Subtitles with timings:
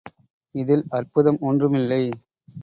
[0.55, 2.01] இதில் அற்புதம் ஒன்றுமில்லை.